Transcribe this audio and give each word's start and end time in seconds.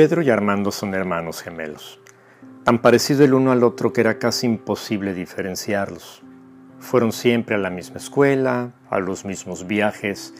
Pedro 0.00 0.22
y 0.22 0.30
Armando 0.30 0.72
son 0.72 0.94
hermanos 0.94 1.42
gemelos, 1.42 2.00
tan 2.64 2.80
parecidos 2.80 3.20
el 3.26 3.34
uno 3.34 3.52
al 3.52 3.62
otro 3.62 3.92
que 3.92 4.00
era 4.00 4.18
casi 4.18 4.46
imposible 4.46 5.12
diferenciarlos. 5.12 6.22
Fueron 6.78 7.12
siempre 7.12 7.56
a 7.56 7.58
la 7.58 7.68
misma 7.68 7.98
escuela, 7.98 8.72
a 8.88 8.98
los 8.98 9.26
mismos 9.26 9.66
viajes, 9.66 10.32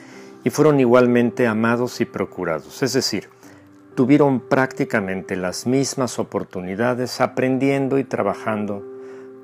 y 0.44 0.48
fueron 0.48 0.80
igualmente 0.80 1.46
amados 1.46 2.00
y 2.00 2.06
procurados, 2.06 2.82
es 2.82 2.94
decir, 2.94 3.28
tuvieron 3.94 4.40
prácticamente 4.40 5.36
las 5.36 5.66
mismas 5.66 6.18
oportunidades 6.18 7.20
aprendiendo 7.20 7.98
y 7.98 8.04
trabajando, 8.04 8.82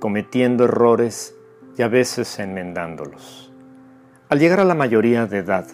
cometiendo 0.00 0.64
errores 0.64 1.34
y 1.76 1.82
a 1.82 1.88
veces 1.88 2.38
enmendándolos. 2.38 3.52
Al 4.30 4.38
llegar 4.38 4.60
a 4.60 4.64
la 4.64 4.74
mayoría 4.74 5.26
de 5.26 5.40
edad, 5.40 5.66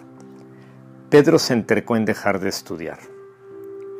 Pedro 1.09 1.39
se 1.39 1.53
entercó 1.53 1.95
en 1.95 2.03
dejar 2.03 2.41
de 2.41 2.49
estudiar 2.49 3.13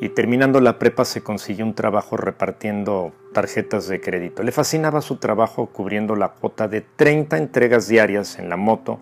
y 0.03 0.09
terminando 0.09 0.59
la 0.59 0.79
prepa 0.79 1.05
se 1.05 1.23
consiguió 1.23 1.63
un 1.63 1.75
trabajo 1.75 2.17
repartiendo 2.17 3.13
tarjetas 3.31 3.87
de 3.87 4.01
crédito. 4.01 4.43
Le 4.43 4.51
fascinaba 4.51 4.99
su 4.99 5.15
trabajo 5.15 5.67
cubriendo 5.67 6.17
la 6.17 6.33
cuota 6.33 6.67
de 6.67 6.81
30 6.81 7.37
entregas 7.37 7.87
diarias 7.87 8.37
en 8.37 8.49
la 8.49 8.57
moto 8.57 8.99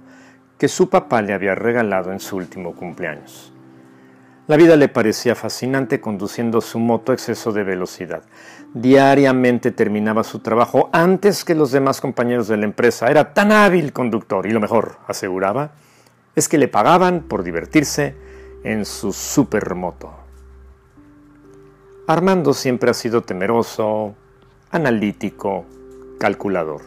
que 0.59 0.67
su 0.67 0.91
papá 0.91 1.23
le 1.23 1.33
había 1.33 1.55
regalado 1.55 2.11
en 2.11 2.19
su 2.19 2.37
último 2.37 2.75
cumpleaños. 2.75 3.51
La 4.45 4.57
vida 4.57 4.75
le 4.75 4.89
parecía 4.89 5.33
fascinante 5.33 5.99
conduciendo 5.99 6.61
su 6.61 6.77
moto 6.77 7.11
a 7.11 7.15
exceso 7.15 7.52
de 7.52 7.63
velocidad. 7.63 8.21
Diariamente 8.75 9.71
terminaba 9.71 10.23
su 10.23 10.38
trabajo 10.38 10.91
antes 10.93 11.43
que 11.43 11.55
los 11.55 11.71
demás 11.71 11.99
compañeros 11.99 12.47
de 12.47 12.57
la 12.57 12.65
empresa. 12.65 13.09
Era 13.09 13.33
tan 13.33 13.52
hábil 13.52 13.91
conductor 13.91 14.45
y 14.45 14.52
lo 14.52 14.59
mejor, 14.59 14.99
aseguraba, 15.07 15.71
es 16.35 16.47
que 16.47 16.59
le 16.59 16.67
pagaban 16.67 17.21
por 17.21 17.41
divertirse 17.41 18.13
en 18.63 18.85
su 18.85 19.13
supermoto. 19.13 20.20
Armando 22.12 22.54
siempre 22.54 22.92
ha 22.92 22.94
sido 22.94 23.22
temeroso, 23.22 24.16
analítico, 24.70 25.64
calculador. 26.20 26.81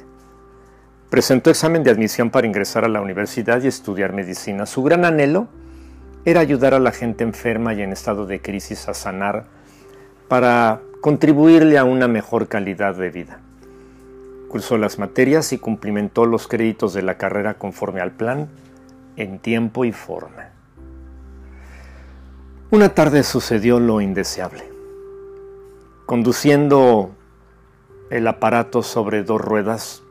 Presentó 1.08 1.48
examen 1.48 1.82
de 1.82 1.90
admisión 1.90 2.28
para 2.28 2.46
ingresar 2.46 2.84
a 2.84 2.88
la 2.88 3.00
universidad 3.00 3.62
y 3.62 3.68
estudiar 3.68 4.12
medicina. 4.12 4.66
Su 4.66 4.82
gran 4.82 5.06
anhelo 5.06 5.48
era 6.26 6.40
ayudar 6.40 6.74
a 6.74 6.78
la 6.78 6.92
gente 6.92 7.24
enferma 7.24 7.72
y 7.72 7.80
en 7.80 7.90
estado 7.90 8.26
de 8.26 8.42
crisis 8.42 8.86
a 8.86 8.92
sanar 8.92 9.46
para 10.28 10.82
contribuirle 11.00 11.78
a 11.78 11.84
una 11.84 12.06
mejor 12.06 12.46
calidad 12.46 12.94
de 12.94 13.08
vida. 13.08 13.38
Cursó 14.50 14.76
las 14.76 14.98
materias 14.98 15.54
y 15.54 15.58
cumplimentó 15.58 16.26
los 16.26 16.48
créditos 16.48 16.92
de 16.92 17.00
la 17.00 17.16
carrera 17.16 17.54
conforme 17.54 18.02
al 18.02 18.10
plan, 18.10 18.50
en 19.16 19.38
tiempo 19.38 19.86
y 19.86 19.92
forma. 19.92 20.50
Una 22.70 22.90
tarde 22.90 23.22
sucedió 23.22 23.80
lo 23.80 24.02
indeseable. 24.02 24.73
Conduciendo 26.06 27.12
el 28.10 28.26
aparato 28.26 28.82
sobre 28.82 29.24
dos 29.24 29.40
ruedas, 29.40 30.02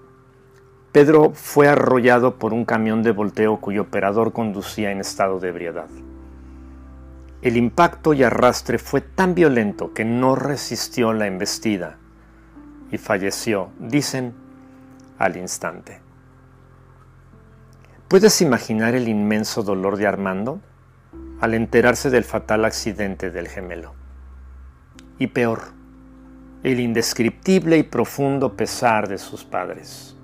Pedro 0.92 1.34
fue 1.36 1.68
arrollado 1.68 2.40
por 2.40 2.52
un 2.52 2.66
camión 2.66 3.04
de 3.04 3.12
volteo 3.12 3.62
cuyo 3.62 3.84
operador 3.84 4.34
conducía 4.34 4.90
en 4.90 5.00
estado 5.00 5.40
de 5.40 5.50
ebriedad. 5.50 5.90
El 7.44 7.58
impacto 7.58 8.14
y 8.14 8.24
arrastre 8.24 8.80
fue 8.80 9.02
tan 9.02 9.36
violento 9.36 9.94
que 9.94 10.04
no 10.04 10.34
resistió 10.34 11.14
la 11.14 11.28
embestida 11.28 12.00
y 12.92 12.98
falleció, 12.98 13.70
dicen, 13.78 14.34
al 15.20 15.38
instante. 15.38 16.02
¿Puedes 18.08 18.42
imaginar 18.42 18.96
el 18.96 19.08
inmenso 19.08 19.62
dolor 19.62 19.98
de 19.98 20.08
Armando 20.08 20.60
al 21.40 21.54
enterarse 21.54 22.10
del 22.10 22.24
fatal 22.24 22.66
accidente 22.66 23.30
del 23.30 23.48
gemelo? 23.48 23.94
Y 25.20 25.28
peor, 25.28 25.83
el 26.64 26.80
indescriptible 26.80 27.78
y 27.78 27.84
profundo 27.84 28.56
pesar 28.56 29.10
de 29.10 29.18
sus 29.18 29.44
padres. 29.44 30.16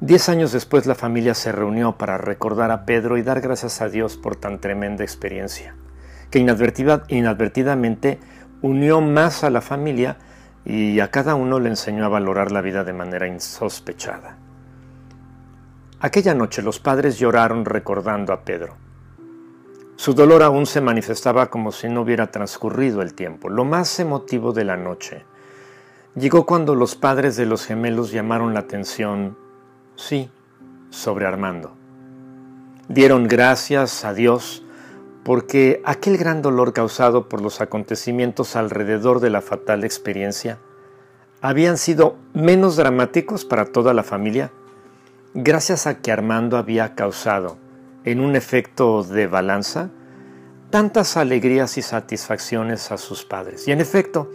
Diez 0.00 0.28
años 0.28 0.52
después 0.52 0.86
la 0.86 0.94
familia 0.94 1.34
se 1.34 1.52
reunió 1.52 1.96
para 1.96 2.18
recordar 2.18 2.70
a 2.70 2.84
Pedro 2.84 3.16
y 3.16 3.22
dar 3.22 3.40
gracias 3.40 3.80
a 3.80 3.88
Dios 3.88 4.18
por 4.18 4.36
tan 4.36 4.60
tremenda 4.60 5.04
experiencia, 5.04 5.74
que 6.30 6.38
inadvertidamente 6.38 8.20
unió 8.62 9.00
más 9.00 9.42
a 9.42 9.50
la 9.50 9.62
familia 9.62 10.18
y 10.66 11.00
a 11.00 11.10
cada 11.10 11.34
uno 11.34 11.58
le 11.58 11.70
enseñó 11.70 12.04
a 12.04 12.08
valorar 12.08 12.52
la 12.52 12.60
vida 12.60 12.84
de 12.84 12.92
manera 12.92 13.26
insospechada. 13.26 14.36
Aquella 15.98 16.34
noche 16.34 16.62
los 16.62 16.78
padres 16.78 17.18
lloraron 17.18 17.64
recordando 17.64 18.32
a 18.32 18.44
Pedro 18.44 18.89
su 20.00 20.14
dolor 20.14 20.42
aún 20.42 20.64
se 20.64 20.80
manifestaba 20.80 21.50
como 21.50 21.72
si 21.72 21.86
no 21.86 22.00
hubiera 22.00 22.30
transcurrido 22.30 23.02
el 23.02 23.12
tiempo. 23.12 23.50
Lo 23.50 23.66
más 23.66 24.00
emotivo 24.00 24.54
de 24.54 24.64
la 24.64 24.78
noche 24.78 25.26
llegó 26.14 26.46
cuando 26.46 26.74
los 26.74 26.94
padres 26.94 27.36
de 27.36 27.44
los 27.44 27.66
gemelos 27.66 28.10
llamaron 28.10 28.54
la 28.54 28.60
atención, 28.60 29.36
sí, 29.96 30.30
sobre 30.88 31.26
Armando. 31.26 31.76
Dieron 32.88 33.28
gracias 33.28 34.06
a 34.06 34.14
Dios 34.14 34.64
porque 35.22 35.82
aquel 35.84 36.16
gran 36.16 36.40
dolor 36.40 36.72
causado 36.72 37.28
por 37.28 37.42
los 37.42 37.60
acontecimientos 37.60 38.56
alrededor 38.56 39.20
de 39.20 39.28
la 39.28 39.42
fatal 39.42 39.84
experiencia 39.84 40.56
habían 41.42 41.76
sido 41.76 42.16
menos 42.32 42.76
dramáticos 42.76 43.44
para 43.44 43.66
toda 43.66 43.92
la 43.92 44.02
familia 44.02 44.50
gracias 45.34 45.86
a 45.86 45.98
que 45.98 46.10
Armando 46.10 46.56
había 46.56 46.94
causado 46.94 47.58
en 48.04 48.20
un 48.20 48.36
efecto 48.36 49.02
de 49.02 49.26
balanza, 49.26 49.90
tantas 50.70 51.16
alegrías 51.16 51.76
y 51.78 51.82
satisfacciones 51.82 52.92
a 52.92 52.98
sus 52.98 53.24
padres. 53.24 53.66
Y 53.68 53.72
en 53.72 53.80
efecto, 53.80 54.30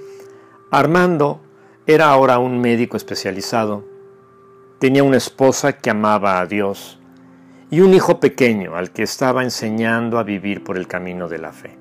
Armando 0.72 1.42
era 1.88 2.10
ahora 2.10 2.40
un 2.40 2.60
médico 2.60 2.98
especializado, 2.98 3.86
tenía 4.80 5.04
una 5.04 5.18
esposa 5.18 5.74
que 5.74 5.90
amaba 5.90 6.40
a 6.40 6.46
Dios 6.46 7.00
y 7.70 7.80
un 7.80 7.94
hijo 7.94 8.20
pequeño 8.20 8.76
al 8.76 8.92
que 8.92 9.04
estaba 9.04 9.44
enseñando 9.44 10.20
a 10.20 10.24
vivir 10.24 10.64
por 10.64 10.78
el 10.78 10.88
camino 10.88 11.28
de 11.28 11.38
la 11.38 11.52
fe. 11.52 11.78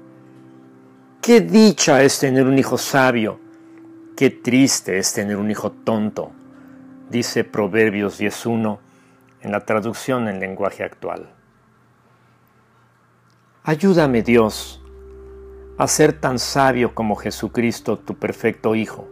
Qué 1.20 1.40
dicha 1.40 2.02
es 2.02 2.18
tener 2.18 2.46
un 2.46 2.58
hijo 2.58 2.78
sabio, 2.78 3.40
qué 4.16 4.30
triste 4.30 4.98
es 4.98 5.12
tener 5.12 5.36
un 5.36 5.50
hijo 5.50 5.72
tonto, 5.72 6.32
dice 7.10 7.44
Proverbios 7.44 8.20
10.1 8.20 8.78
en 9.40 9.52
la 9.52 9.64
traducción 9.64 10.28
en 10.28 10.40
lenguaje 10.40 10.84
actual. 10.84 11.30
Ayúdame 13.66 14.20
Dios 14.20 14.82
a 15.78 15.88
ser 15.88 16.12
tan 16.20 16.38
sabio 16.38 16.94
como 16.94 17.16
Jesucristo, 17.16 17.98
tu 17.98 18.14
perfecto 18.14 18.74
Hijo, 18.74 19.08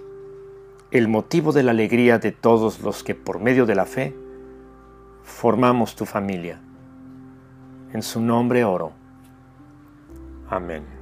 el 0.90 1.08
motivo 1.08 1.52
de 1.52 1.62
la 1.62 1.70
alegría 1.70 2.18
de 2.18 2.32
todos 2.32 2.80
los 2.80 3.02
que 3.02 3.14
por 3.14 3.40
medio 3.40 3.64
de 3.64 3.74
la 3.74 3.86
fe 3.86 4.14
formamos 5.22 5.96
tu 5.96 6.04
familia. 6.04 6.60
En 7.94 8.02
su 8.02 8.20
nombre 8.20 8.62
oro. 8.62 8.92
Amén. 10.50 11.01